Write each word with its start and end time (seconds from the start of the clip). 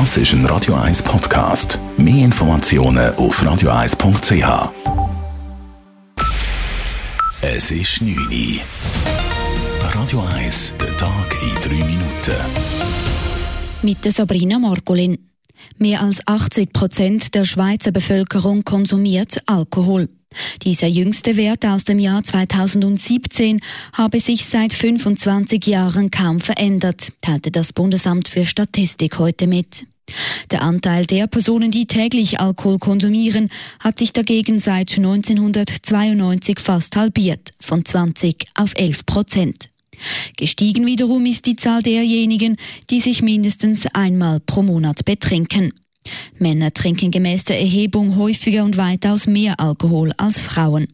Das 0.00 0.16
ist 0.16 0.32
ein 0.32 0.44
Radio 0.46 0.74
1 0.74 1.04
Podcast. 1.04 1.78
Mehr 1.96 2.24
Informationen 2.24 3.14
auf 3.14 3.40
radio1.ch. 3.40 4.72
Es 7.40 7.70
ist 7.70 8.02
9 8.02 8.16
Uhr. 8.16 8.60
Radio 9.94 10.24
1, 10.34 10.72
der 10.80 10.96
Tag 10.96 11.36
in 11.40 11.78
3 11.78 11.86
Minuten. 11.86 12.34
Mit 13.82 14.04
der 14.04 14.10
Sabrina 14.10 14.58
Margolin. 14.58 15.16
Mehr 15.78 16.02
als 16.02 16.26
80 16.26 16.72
Prozent 16.72 17.32
der 17.32 17.44
Schweizer 17.44 17.92
Bevölkerung 17.92 18.64
konsumiert 18.64 19.40
Alkohol. 19.46 20.08
Dieser 20.62 20.86
jüngste 20.86 21.36
Wert 21.36 21.64
aus 21.66 21.84
dem 21.84 21.98
Jahr 21.98 22.22
2017 22.22 23.60
habe 23.92 24.20
sich 24.20 24.46
seit 24.46 24.72
25 24.72 25.66
Jahren 25.66 26.10
kaum 26.10 26.40
verändert, 26.40 27.12
teilte 27.20 27.50
das 27.50 27.72
Bundesamt 27.72 28.28
für 28.28 28.46
Statistik 28.46 29.18
heute 29.18 29.46
mit. 29.46 29.86
Der 30.50 30.62
Anteil 30.62 31.06
der 31.06 31.26
Personen, 31.26 31.70
die 31.70 31.86
täglich 31.86 32.38
Alkohol 32.40 32.78
konsumieren, 32.78 33.48
hat 33.80 33.98
sich 33.98 34.12
dagegen 34.12 34.58
seit 34.58 34.96
1992 34.96 36.58
fast 36.60 36.96
halbiert, 36.96 37.52
von 37.60 37.84
20 37.84 38.46
auf 38.54 38.72
11 38.76 39.06
Prozent. 39.06 39.70
Gestiegen 40.36 40.86
wiederum 40.86 41.24
ist 41.24 41.46
die 41.46 41.56
Zahl 41.56 41.82
derjenigen, 41.82 42.56
die 42.90 43.00
sich 43.00 43.22
mindestens 43.22 43.86
einmal 43.94 44.40
pro 44.40 44.62
Monat 44.62 45.04
betrinken. 45.04 45.72
Männer 46.38 46.72
trinken 46.72 47.10
gemäß 47.10 47.44
der 47.44 47.60
Erhebung 47.60 48.16
häufiger 48.16 48.64
und 48.64 48.76
weitaus 48.76 49.26
mehr 49.26 49.60
Alkohol 49.60 50.12
als 50.16 50.40
Frauen. 50.40 50.88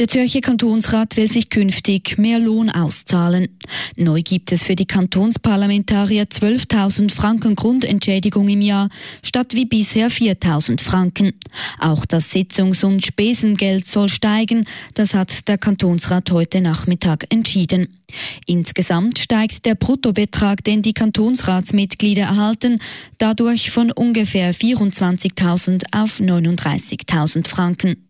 Der 0.00 0.08
Zürcher 0.08 0.40
Kantonsrat 0.40 1.18
will 1.18 1.30
sich 1.30 1.50
künftig 1.50 2.16
mehr 2.16 2.38
Lohn 2.38 2.70
auszahlen. 2.70 3.58
Neu 3.96 4.22
gibt 4.22 4.50
es 4.50 4.62
für 4.64 4.74
die 4.74 4.86
Kantonsparlamentarier 4.86 6.24
12.000 6.24 7.12
Franken 7.12 7.54
Grundentschädigung 7.54 8.48
im 8.48 8.62
Jahr 8.62 8.88
statt 9.22 9.52
wie 9.52 9.66
bisher 9.66 10.10
4.000 10.10 10.82
Franken. 10.82 11.34
Auch 11.78 12.06
das 12.06 12.32
Sitzungs- 12.32 12.82
und 12.82 13.04
Spesengeld 13.04 13.84
soll 13.84 14.08
steigen. 14.08 14.64
Das 14.94 15.12
hat 15.12 15.46
der 15.48 15.58
Kantonsrat 15.58 16.30
heute 16.30 16.62
Nachmittag 16.62 17.26
entschieden. 17.28 18.00
Insgesamt 18.46 19.18
steigt 19.18 19.66
der 19.66 19.74
Bruttobetrag, 19.74 20.64
den 20.64 20.80
die 20.80 20.94
Kantonsratsmitglieder 20.94 22.22
erhalten, 22.22 22.78
dadurch 23.18 23.70
von 23.70 23.92
ungefähr 23.92 24.54
24.000 24.54 25.84
auf 25.92 26.20
39.000 26.20 27.46
Franken. 27.46 28.09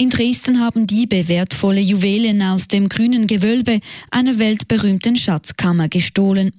In 0.00 0.08
Dresden 0.08 0.60
haben 0.60 0.86
Diebe 0.86 1.28
wertvolle 1.28 1.82
Juwelen 1.82 2.40
aus 2.40 2.68
dem 2.68 2.88
grünen 2.88 3.26
Gewölbe 3.26 3.80
einer 4.10 4.38
weltberühmten 4.38 5.14
Schatzkammer 5.14 5.90
gestohlen. 5.90 6.52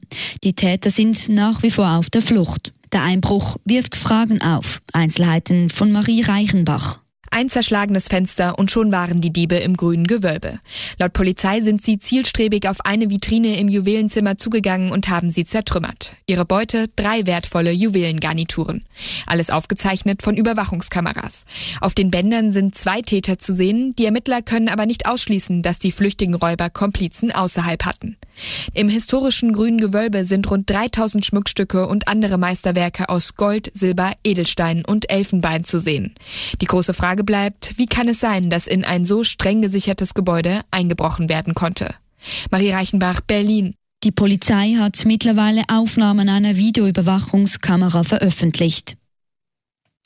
Die 0.43 0.53
Täter 0.53 0.91
sind 0.91 1.27
nach 1.27 1.63
wie 1.63 1.71
vor 1.71 1.89
auf 1.97 2.11
der 2.11 2.21
Flucht. 2.21 2.71
Der 2.91 3.01
Einbruch 3.01 3.57
wirft 3.65 3.95
Fragen 3.95 4.43
auf. 4.43 4.79
Einzelheiten 4.93 5.71
von 5.71 5.91
Marie 5.91 6.21
Reichenbach. 6.21 7.00
Ein 7.33 7.47
zerschlagenes 7.47 8.09
Fenster 8.09 8.59
und 8.59 8.71
schon 8.71 8.91
waren 8.91 9.21
die 9.21 9.31
Diebe 9.31 9.55
im 9.55 9.77
grünen 9.77 10.05
Gewölbe. 10.05 10.59
Laut 10.99 11.13
Polizei 11.13 11.61
sind 11.61 11.81
sie 11.81 11.97
zielstrebig 11.97 12.67
auf 12.67 12.85
eine 12.85 13.09
Vitrine 13.09 13.57
im 13.57 13.69
Juwelenzimmer 13.69 14.37
zugegangen 14.37 14.91
und 14.91 15.07
haben 15.07 15.29
sie 15.29 15.45
zertrümmert. 15.45 16.11
Ihre 16.27 16.43
Beute 16.43 16.89
drei 16.97 17.25
wertvolle 17.25 17.71
Juwelengarnituren. 17.71 18.83
Alles 19.27 19.49
aufgezeichnet 19.49 20.21
von 20.21 20.35
Überwachungskameras. 20.35 21.45
Auf 21.79 21.93
den 21.93 22.11
Bändern 22.11 22.51
sind 22.51 22.75
zwei 22.75 23.01
Täter 23.01 23.39
zu 23.39 23.53
sehen, 23.55 23.93
die 23.97 24.05
Ermittler 24.05 24.41
können 24.41 24.67
aber 24.67 24.85
nicht 24.85 25.07
ausschließen, 25.07 25.61
dass 25.61 25.79
die 25.79 25.93
flüchtigen 25.93 26.35
Räuber 26.35 26.69
Komplizen 26.69 27.31
außerhalb 27.31 27.85
hatten. 27.85 28.17
Im 28.73 28.89
historischen 28.89 29.53
grünen 29.53 29.79
Gewölbe 29.79 30.25
sind 30.25 30.49
rund 30.49 30.69
3000 30.69 31.25
Schmuckstücke 31.25 31.87
und 31.87 32.07
andere 32.07 32.37
Meisterwerke 32.37 33.09
aus 33.09 33.35
Gold, 33.35 33.71
Silber, 33.73 34.13
Edelstein 34.23 34.83
und 34.83 35.11
Elfenbein 35.11 35.63
zu 35.63 35.79
sehen. 35.79 36.15
Die 36.59 36.65
große 36.65 36.93
Frage 36.93 37.20
bleibt, 37.23 37.77
wie 37.77 37.87
kann 37.87 38.07
es 38.07 38.19
sein, 38.19 38.49
dass 38.49 38.67
in 38.67 38.83
ein 38.83 39.05
so 39.05 39.23
streng 39.23 39.61
gesichertes 39.61 40.13
Gebäude 40.13 40.61
eingebrochen 40.71 41.29
werden 41.29 41.53
konnte? 41.53 41.95
Marie 42.49 42.71
Reichenbach, 42.71 43.21
Berlin. 43.21 43.75
Die 44.03 44.11
Polizei 44.11 44.75
hat 44.79 45.05
mittlerweile 45.05 45.63
Aufnahmen 45.67 46.27
einer 46.27 46.55
Videoüberwachungskamera 46.55 48.03
veröffentlicht. 48.03 48.97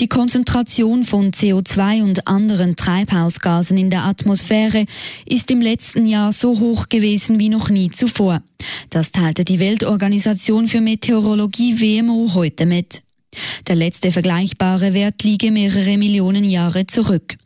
Die 0.01 0.09
Konzentration 0.09 1.05
von 1.05 1.31
CO2 1.31 2.03
und 2.03 2.27
anderen 2.27 2.75
Treibhausgasen 2.75 3.77
in 3.77 3.89
der 3.89 4.03
Atmosphäre 4.03 4.87
ist 5.25 5.49
im 5.51 5.61
letzten 5.61 6.05
Jahr 6.05 6.33
so 6.33 6.59
hoch 6.59 6.89
gewesen 6.89 7.39
wie 7.39 7.47
noch 7.47 7.69
nie 7.69 7.89
zuvor. 7.91 8.41
Das 8.89 9.11
teilte 9.11 9.45
die 9.45 9.61
Weltorganisation 9.61 10.67
für 10.67 10.81
Meteorologie 10.81 11.79
WMO 11.79 12.33
heute 12.33 12.65
mit. 12.65 13.04
Der 13.67 13.75
letzte 13.75 14.11
vergleichbare 14.11 14.93
Wert 14.93 15.23
liege 15.23 15.51
mehrere 15.51 15.97
Millionen 15.97 16.43
Jahre 16.43 16.87
zurück. 16.87 17.37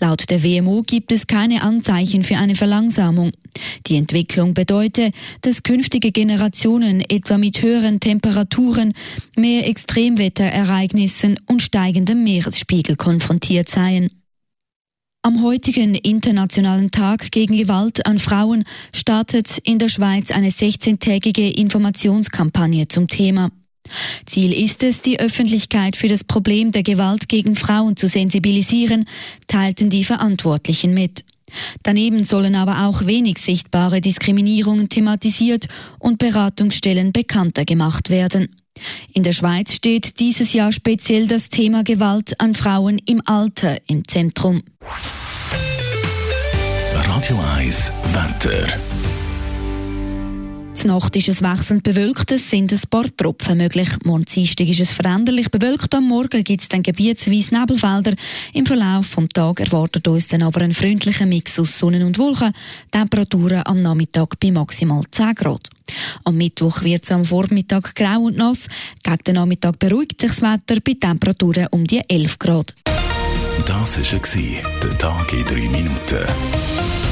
Laut 0.00 0.28
der 0.30 0.42
WMO 0.42 0.82
gibt 0.82 1.12
es 1.12 1.26
keine 1.26 1.62
Anzeichen 1.62 2.24
für 2.24 2.36
eine 2.36 2.54
Verlangsamung. 2.54 3.32
Die 3.86 3.96
Entwicklung 3.96 4.54
bedeutet, 4.54 5.14
dass 5.42 5.62
künftige 5.62 6.10
Generationen 6.10 7.00
etwa 7.00 7.38
mit 7.38 7.62
höheren 7.62 8.00
Temperaturen, 8.00 8.94
mehr 9.36 9.68
Extremwetterereignissen 9.68 11.38
und 11.46 11.62
steigendem 11.62 12.24
Meeresspiegel 12.24 12.96
konfrontiert 12.96 13.68
seien. 13.68 14.10
Am 15.24 15.40
heutigen 15.42 15.94
Internationalen 15.94 16.90
Tag 16.90 17.30
gegen 17.30 17.56
Gewalt 17.56 18.06
an 18.06 18.18
Frauen 18.18 18.64
startet 18.92 19.58
in 19.58 19.78
der 19.78 19.88
Schweiz 19.88 20.32
eine 20.32 20.48
16-tägige 20.48 21.48
Informationskampagne 21.48 22.88
zum 22.88 23.06
Thema. 23.06 23.50
Ziel 24.26 24.52
ist 24.52 24.82
es, 24.82 25.00
die 25.00 25.20
Öffentlichkeit 25.20 25.96
für 25.96 26.08
das 26.08 26.24
Problem 26.24 26.72
der 26.72 26.82
Gewalt 26.82 27.28
gegen 27.28 27.56
Frauen 27.56 27.96
zu 27.96 28.08
sensibilisieren, 28.08 29.06
teilten 29.46 29.90
die 29.90 30.04
Verantwortlichen 30.04 30.94
mit. 30.94 31.24
Daneben 31.82 32.24
sollen 32.24 32.54
aber 32.54 32.86
auch 32.86 33.06
wenig 33.06 33.38
sichtbare 33.38 34.00
Diskriminierungen 34.00 34.88
thematisiert 34.88 35.68
und 35.98 36.18
Beratungsstellen 36.18 37.12
bekannter 37.12 37.64
gemacht 37.64 38.08
werden. 38.08 38.56
In 39.12 39.22
der 39.22 39.32
Schweiz 39.32 39.74
steht 39.74 40.18
dieses 40.18 40.52
Jahr 40.54 40.72
speziell 40.72 41.26
das 41.28 41.50
Thema 41.50 41.84
Gewalt 41.84 42.40
an 42.40 42.54
Frauen 42.54 42.98
im 43.04 43.20
Alter 43.26 43.76
im 43.86 44.06
Zentrum. 44.08 44.62
Radio 46.94 47.38
1 47.56 47.92
Wetter. 48.12 48.91
Die 50.82 50.88
Nacht 50.88 51.14
ist 51.14 51.28
es 51.28 51.42
wechselnd 51.42 51.84
bewölkt, 51.84 52.32
es 52.32 52.50
sind 52.50 52.72
ein 52.72 52.80
paar 52.90 53.04
Tropfen 53.16 53.58
möglich. 53.58 53.88
Morgen 54.02 54.24
Dienstag 54.24 54.68
ist 54.68 54.80
es 54.80 54.92
veränderlich 54.92 55.48
bewölkt, 55.48 55.94
am 55.94 56.08
Morgen 56.08 56.42
gibt 56.42 56.62
es 56.62 56.68
dann 56.68 56.82
gebietsweise 56.82 57.54
Nebelfelder. 57.54 58.14
Im 58.52 58.66
Verlauf 58.66 59.14
des 59.14 59.28
Tages 59.32 59.66
erwartet 59.66 60.08
uns 60.08 60.26
dann 60.26 60.42
aber 60.42 60.62
ein 60.62 60.72
freundlicher 60.72 61.26
Mix 61.26 61.56
aus 61.60 61.78
Sonne 61.78 62.04
und 62.04 62.18
Wolken. 62.18 62.52
Temperaturen 62.90 63.62
am 63.64 63.80
Nachmittag 63.80 64.40
bei 64.40 64.50
maximal 64.50 65.04
10 65.08 65.36
Grad. 65.36 65.68
Am 66.24 66.36
Mittwoch 66.36 66.82
wird 66.82 67.04
es 67.04 67.12
am 67.12 67.24
Vormittag 67.24 67.94
grau 67.94 68.22
und 68.22 68.36
nass. 68.36 68.66
Gegen 69.04 69.24
den 69.24 69.34
Nachmittag 69.36 69.78
beruhigt 69.78 70.20
sich 70.20 70.30
das 70.30 70.42
Wetter 70.42 70.80
bei 70.80 70.94
Temperaturen 70.94 71.68
um 71.70 71.86
die 71.86 72.02
11 72.08 72.40
Grad. 72.40 72.74
Das 73.66 73.96
war 73.96 74.80
der 74.82 74.98
Tag 74.98 75.32
in 75.32 75.44
3 75.44 75.54
Minuten. 75.68 77.11